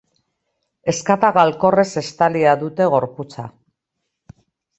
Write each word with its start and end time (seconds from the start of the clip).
Ezkata 0.93 1.29
galkorrez 1.35 1.85
estalia 2.01 2.55
dute 2.65 2.89
gorputza. 2.95 3.47